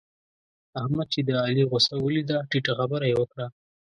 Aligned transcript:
احمد 0.79 1.07
چې 1.13 1.21
د 1.27 1.29
علي 1.45 1.63
غوسه 1.69 1.93
وليده؛ 2.05 2.37
ټيټه 2.49 2.73
خبره 2.79 3.05
يې 3.11 3.15
وکړه. 3.19 3.45